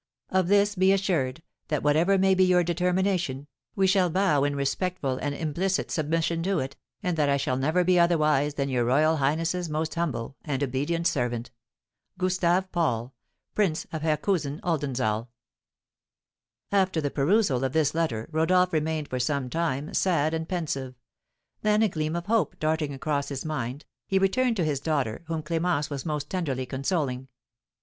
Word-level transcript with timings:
"Of 0.29 0.47
this 0.47 0.73
be 0.73 0.91
assured, 0.91 1.43
that 1.67 1.83
whatever 1.83 2.17
may 2.17 2.33
be 2.33 2.43
your 2.43 2.63
determination, 2.63 3.45
we 3.75 3.85
shall 3.85 4.09
bow 4.09 4.43
in 4.43 4.55
respectful 4.55 5.19
and 5.21 5.35
implicit 5.35 5.91
submission 5.91 6.41
to 6.41 6.57
it, 6.57 6.75
and 7.03 7.15
that 7.17 7.29
I 7.29 7.37
shall 7.37 7.55
never 7.55 7.83
be 7.83 7.99
otherwise 7.99 8.55
than 8.55 8.67
your 8.67 8.83
royal 8.83 9.17
highness's 9.17 9.69
most 9.69 9.93
humble 9.93 10.37
and 10.43 10.63
obedient 10.63 11.05
servant, 11.05 11.51
"GUSTAVE 12.17 12.71
PAUL, 12.71 13.13
"Prince 13.53 13.85
of 13.93 14.01
Herkaüsen 14.01 14.59
Oldenzaal." 14.61 15.27
After 16.71 16.99
the 16.99 17.11
perusal 17.11 17.63
of 17.63 17.73
this 17.73 17.93
letter 17.93 18.27
Rodolph 18.31 18.73
remained 18.73 19.07
for 19.07 19.19
some 19.19 19.51
time 19.51 19.93
sad 19.93 20.33
and 20.33 20.49
pensive; 20.49 20.95
then 21.61 21.83
a 21.83 21.89
gleam 21.89 22.15
of 22.15 22.25
hope 22.25 22.57
darting 22.59 22.91
across 22.91 23.29
his 23.29 23.45
mind, 23.45 23.85
he 24.07 24.17
returned 24.17 24.55
to 24.57 24.63
his 24.65 24.79
daughter, 24.79 25.21
whom 25.27 25.43
Clémence 25.43 25.91
was 25.91 26.07
most 26.07 26.27
tenderly 26.27 26.65
consoling. 26.65 27.27